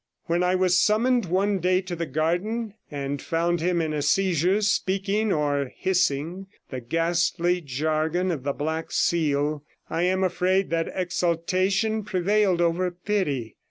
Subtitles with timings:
[0.25, 4.61] When I was summoned one day to the garden, and found him in a seizure
[4.63, 12.03] speaking or hissing the ghastly jargon of the Black Seal, I am afraid that exultation
[12.03, 13.57] prevailed over pity.